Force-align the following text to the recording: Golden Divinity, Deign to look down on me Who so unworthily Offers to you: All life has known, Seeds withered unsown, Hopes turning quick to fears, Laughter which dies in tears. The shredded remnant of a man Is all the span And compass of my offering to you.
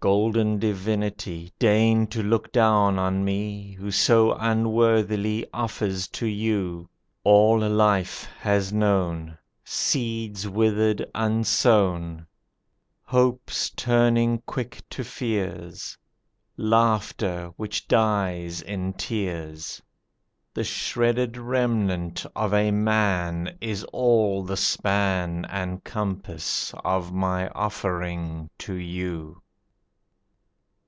Golden 0.00 0.60
Divinity, 0.60 1.52
Deign 1.58 2.06
to 2.06 2.22
look 2.22 2.52
down 2.52 3.00
on 3.00 3.24
me 3.24 3.72
Who 3.80 3.90
so 3.90 4.30
unworthily 4.38 5.44
Offers 5.52 6.06
to 6.10 6.26
you: 6.26 6.88
All 7.24 7.58
life 7.58 8.28
has 8.38 8.72
known, 8.72 9.38
Seeds 9.64 10.48
withered 10.48 11.04
unsown, 11.16 12.28
Hopes 13.02 13.70
turning 13.70 14.38
quick 14.46 14.84
to 14.90 15.02
fears, 15.02 15.98
Laughter 16.56 17.50
which 17.56 17.88
dies 17.88 18.62
in 18.62 18.92
tears. 18.92 19.82
The 20.54 20.62
shredded 20.62 21.36
remnant 21.36 22.24
of 22.36 22.54
a 22.54 22.70
man 22.70 23.58
Is 23.60 23.82
all 23.92 24.44
the 24.44 24.56
span 24.56 25.44
And 25.46 25.82
compass 25.82 26.72
of 26.84 27.10
my 27.12 27.48
offering 27.48 28.48
to 28.58 28.74
you. 28.74 29.42